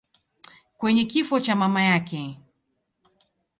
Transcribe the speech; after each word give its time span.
kwenye 0.77 1.05
kifo 1.05 1.39
cha 1.39 1.55
mama 1.55 1.83
yake. 1.83 2.39